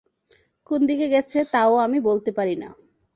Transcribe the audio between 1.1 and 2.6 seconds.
গেছে তাও আমি বলতে পারি